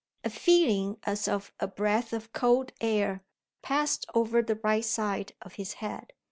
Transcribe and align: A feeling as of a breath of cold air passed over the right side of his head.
A 0.23 0.31
feeling 0.31 0.97
as 1.03 1.27
of 1.27 1.53
a 1.59 1.67
breath 1.67 2.11
of 2.11 2.33
cold 2.33 2.71
air 2.81 3.23
passed 3.61 4.07
over 4.15 4.41
the 4.41 4.55
right 4.63 4.83
side 4.83 5.33
of 5.43 5.53
his 5.61 5.73
head. 5.73 6.11